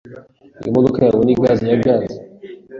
[0.61, 2.17] Iyi modoka yawe ni gaze ya gaze.